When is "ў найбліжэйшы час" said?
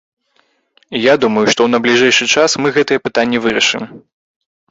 1.67-2.57